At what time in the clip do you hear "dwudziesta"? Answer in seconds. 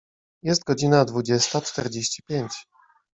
1.05-1.61